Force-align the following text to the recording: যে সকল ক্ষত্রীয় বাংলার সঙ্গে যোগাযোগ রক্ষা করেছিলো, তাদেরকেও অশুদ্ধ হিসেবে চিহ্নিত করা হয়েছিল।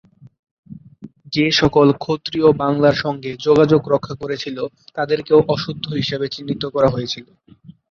যে 1.33 1.45
সকল 1.59 1.87
ক্ষত্রীয় 1.97 2.47
বাংলার 2.61 2.95
সঙ্গে 3.03 3.31
যোগাযোগ 3.45 3.81
রক্ষা 3.87 4.13
করেছিলো, 4.21 4.63
তাদেরকেও 4.97 5.39
অশুদ্ধ 5.47 5.85
হিসেবে 5.99 6.25
চিহ্নিত 6.27 6.63
করা 6.75 6.89
হয়েছিল। 6.89 7.25